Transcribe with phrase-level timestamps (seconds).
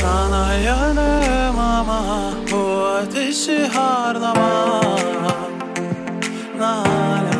[0.00, 4.80] Sana yanım ama bu ateşi harlama.
[6.58, 7.36] Nala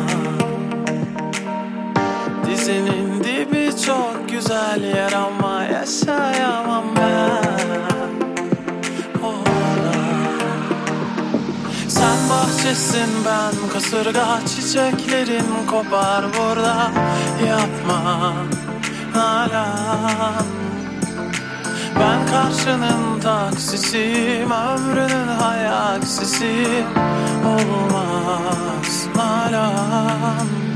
[2.45, 8.11] Dizinin dibi çok güzel yer ama yaşayamam ben.
[9.23, 9.97] Orada
[11.87, 16.91] Sen bahçesin ben kasırga çiçeklerin kopar burada.
[17.47, 18.33] Yapma.
[19.15, 19.65] Nala
[21.95, 26.65] ben karşının taksisiyim Ömrünün hayaksisi
[27.45, 29.07] Olmaz.
[29.15, 30.66] Nalan.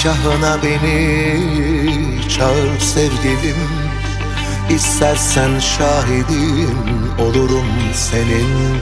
[0.00, 1.38] Nikahına beni
[2.28, 3.56] çağır sevgilim
[4.70, 6.78] İstersen şahidim
[7.18, 8.80] olurum senin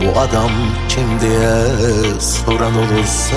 [0.00, 0.50] Bu adam
[0.88, 3.36] kim diye soran olursa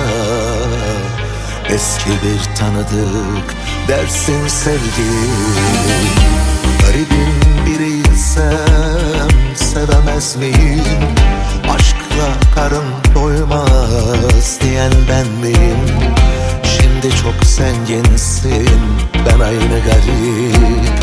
[1.68, 3.54] Eski bir tanıdık
[3.88, 6.08] dersin sevgilim
[6.80, 10.84] Garibim biriysem sevemez miyim?
[11.74, 16.12] Aşkla karın doymaz diyen ben miyim?
[17.02, 18.68] de çok zenginsin.
[19.26, 21.02] Ben aynı garip.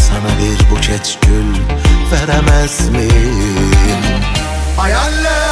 [0.00, 1.54] Sana bir buket gül
[2.12, 4.20] veremez miyim?
[4.76, 5.49] Hayaller.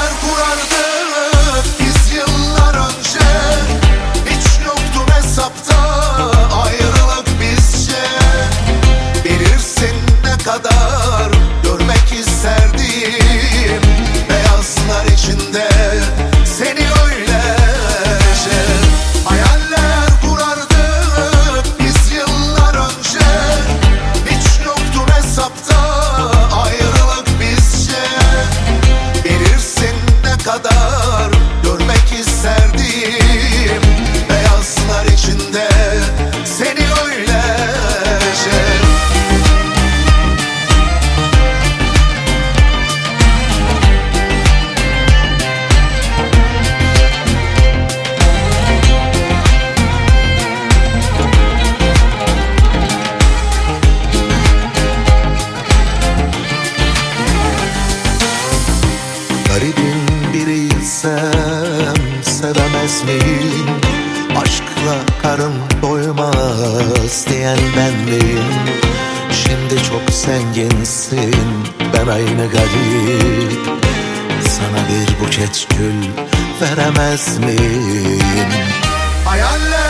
[66.59, 68.45] Doymaz diyen ben miyim?
[69.33, 71.35] Şimdi çok zenginsin
[71.95, 73.53] ben aynı garip
[74.49, 76.09] Sana bir buket gül
[76.61, 78.51] veremez miyim?
[79.25, 79.88] Hayaller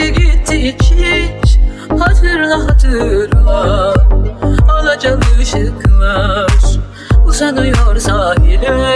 [0.00, 0.76] Bitmedi gitti
[1.42, 1.58] hiç
[1.98, 3.94] Hatırla hatırla.
[4.68, 6.50] Alacalı ışıklar
[7.26, 8.94] Uzanıyor sahile.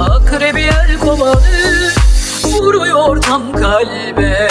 [0.00, 1.90] Akrebi el kovanı
[2.44, 4.48] Vuruyor tam kalbe.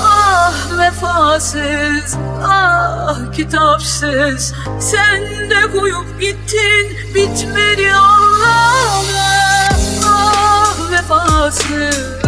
[0.00, 4.54] Ah vefasız, ah kitapsız.
[4.80, 9.32] Sen de koyup gittin bitmedi ağlama.
[10.06, 12.21] Ah vefasız,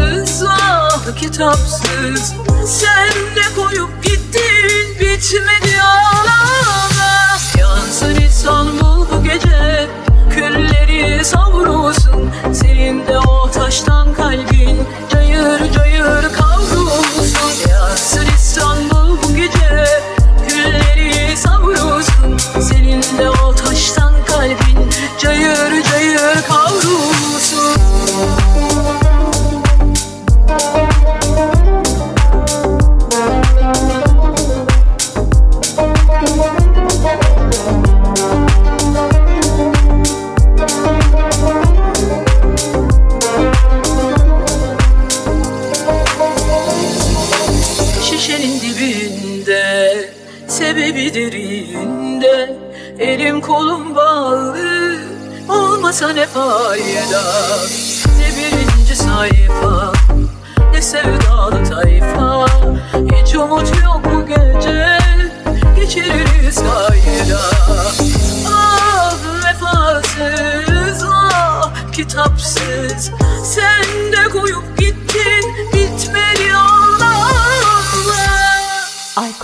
[0.64, 2.34] ah kitapsız.
[2.66, 5.00] Sen de koyup gittin?
[5.00, 7.38] Bitmedi ağlama.
[7.58, 9.88] Yansın İstanbul bu gece.
[10.30, 12.30] Külleri savrulsun.
[12.52, 14.78] Senin de o taştan kalbin.
[15.12, 17.70] Cayır cayır kavrulsun.
[17.70, 18.83] Yansın İstanbul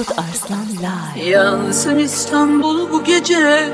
[0.01, 1.29] Aykut Arslan Live.
[1.29, 3.69] Yansın İstanbul bu gece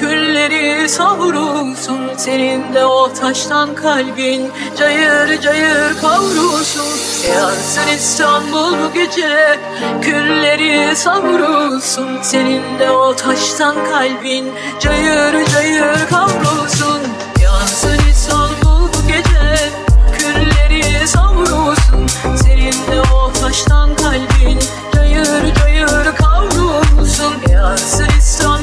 [0.00, 2.00] Külleri savrulsun.
[2.16, 6.84] Senin de o taştan kalbin Cayır cayır kavrulsun.
[7.34, 9.58] Yansın İstanbul bu gece
[10.02, 12.22] Külleri savrulsun.
[12.22, 17.00] Senin de o taştan kalbin Cayır cayır kavrulsun.
[17.42, 19.70] Yansın İstanbul bu gece
[20.18, 22.06] Külleri savrulsun.
[22.42, 24.58] Senin de o taştan kalbin
[24.94, 25.69] Cayır cayır
[27.30, 28.59] kavrulsun Yansın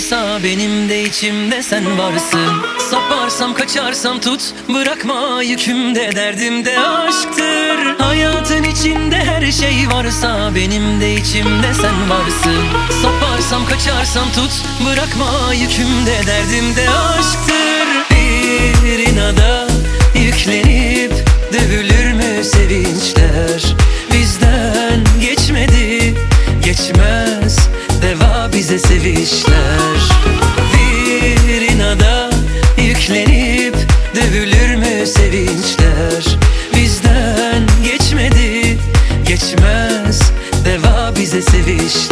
[0.00, 2.62] varsa benim de içimde sen varsın.
[2.90, 7.98] Saparsam kaçarsam tut bırakma yükümde derdimde aşktır.
[7.98, 12.64] Hayatın içinde her şey varsa benim de içimde sen varsın.
[13.02, 14.52] Saparsam kaçarsam tut
[14.86, 18.14] bırakma yükümde derdimde aşktır.
[18.84, 19.68] Bir inada
[20.14, 21.12] yüklenip
[21.52, 23.74] dövülür mü sevinçler?
[24.12, 26.14] Bizden geçmedi
[26.64, 27.70] geçmez
[28.02, 29.89] Deva bize sevişler
[41.52, 42.09] Deva bize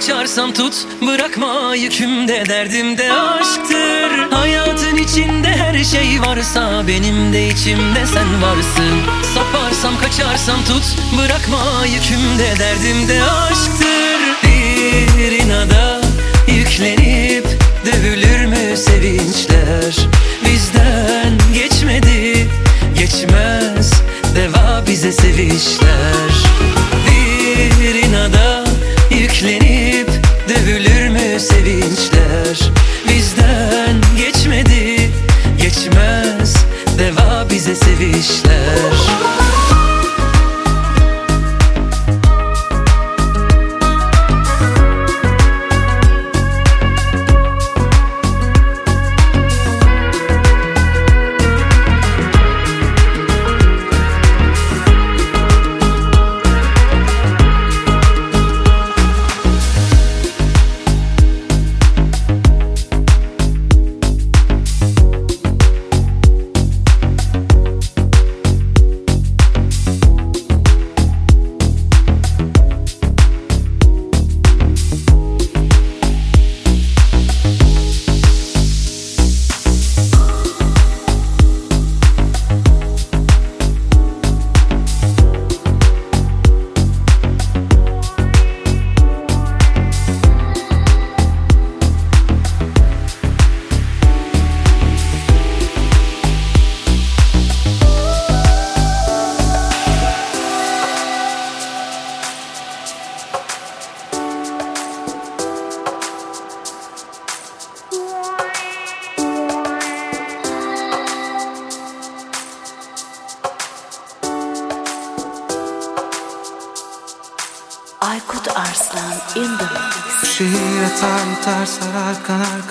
[0.00, 4.30] kaçarsam tut Bırakma yükümde derdimde aşktır.
[4.30, 9.00] Hayatın içinde her şey varsa Benim de içimde sen varsın.
[9.34, 10.84] Saparsam kaçarsam tut
[11.18, 14.20] Bırakma yükümde derdimde aşktır.
[14.44, 16.00] Bir inada
[16.48, 17.46] yüklenip
[17.86, 19.49] Dövülür mü sevinçler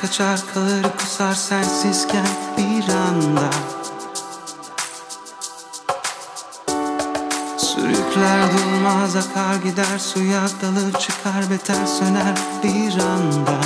[0.10, 0.40] kaçar
[0.98, 3.50] kusar sensizken bir anda.
[7.58, 13.60] Sürükler durmaz akar gider suya dalır çıkar beter söner bir anda.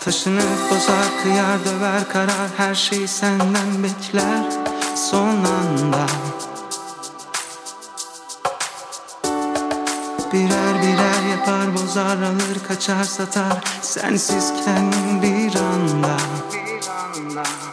[0.00, 4.44] Taşınıp bozar kıyar döver karar her şeyi senden bekler
[5.10, 6.23] son anda
[11.64, 13.64] yapar bozar alır kaçar satar
[15.22, 16.16] Bir anda,
[16.52, 17.63] bir anda.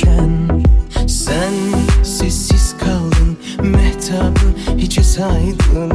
[0.00, 0.62] Dururken
[1.06, 1.52] Sen
[2.02, 5.89] sessiz kaldın, mehtabı hiçe saydın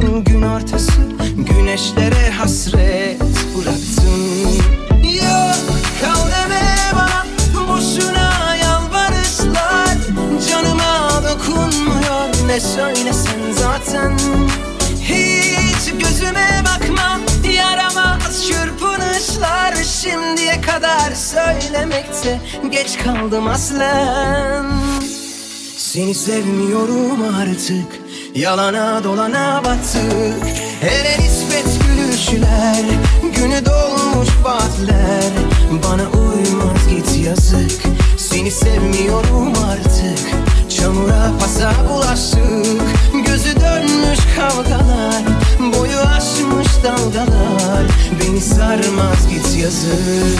[22.86, 24.66] geç kaldım aslen.
[25.78, 28.00] Seni sevmiyorum artık
[28.36, 30.48] Yalana dolana battık
[30.82, 32.84] Hele nispet gülüşler
[33.36, 35.32] Günü dolmuş vaatler.
[35.84, 37.82] Bana uymaz git yazık
[38.18, 40.20] Seni sevmiyorum artık.
[40.78, 42.82] Çamura pasa bulaştık
[43.26, 45.24] Gözü dönmüş kavgalar.
[45.60, 47.86] Boyu aşmış dalgalar
[48.20, 50.40] Beni sarmaz git yazık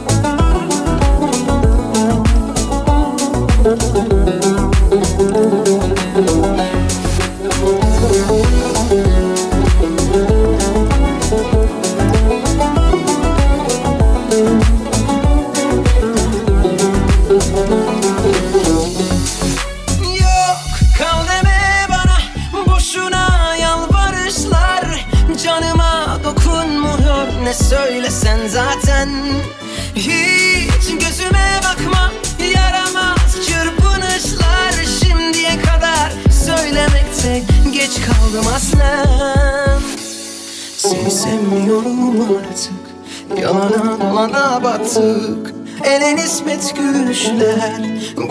[41.21, 43.41] Sevmiyorum artık.
[43.41, 45.53] Yalana dolana battık
[45.83, 47.81] Ele nispet gülüşler.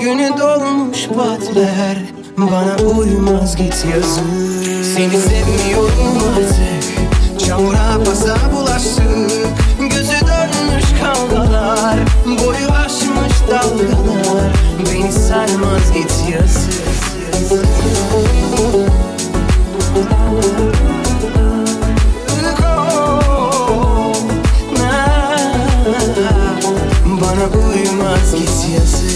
[0.00, 1.98] Günü dolmuş partiler
[2.36, 4.24] Bana uymaz git yazık.
[4.96, 7.40] Seni sevmiyorum artık.
[7.46, 9.30] Çamura pasa bulaştık.
[9.80, 11.98] Gözü dönmüş kavgalar.
[12.26, 14.52] Boyu aşmış dalgalar.
[14.92, 16.80] Beni sarmaz git yazık.
[27.40, 29.09] Дорогую маски съест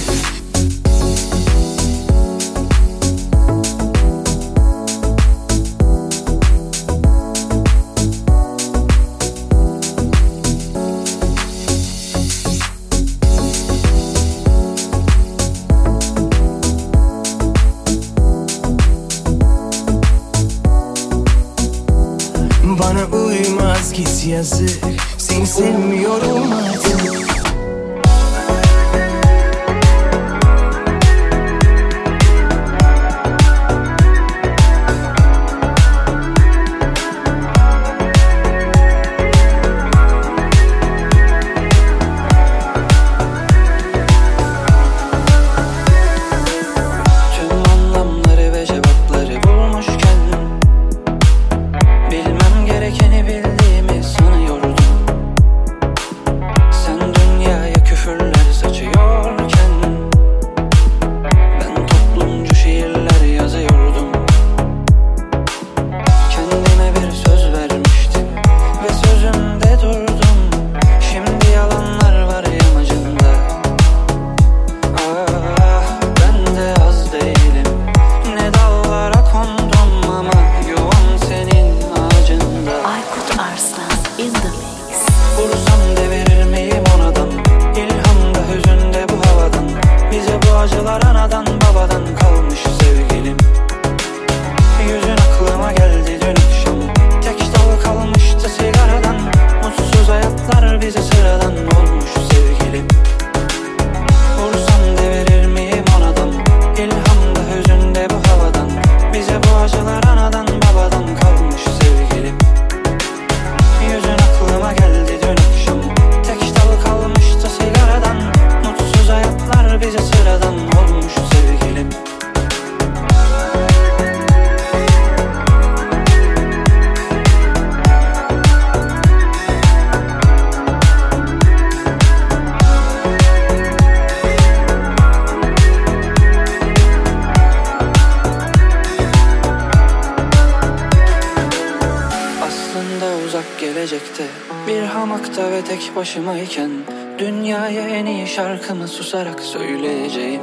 [144.14, 144.24] sokakta
[144.66, 146.70] Bir hamakta ve tek başımayken
[147.18, 150.40] Dünyaya en iyi şarkımı susarak söyleyeceğim.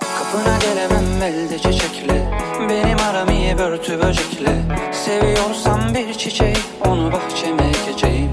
[0.00, 2.30] Kapına gelemem elde çiçekle
[2.68, 4.62] Benim aram iyi börtü böcekle.
[4.92, 8.30] Seviyorsam bir çiçeği onu bahçeme ekeceğim.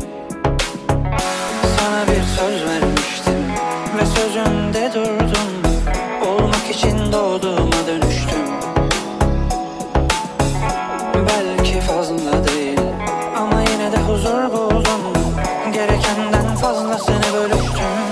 [1.77, 3.43] Sana bir söz vermiştim
[3.97, 5.51] Ve sözünde durdum.
[6.27, 7.61] Olmak için doğdum.
[16.73, 18.11] fazlasını bölüştüm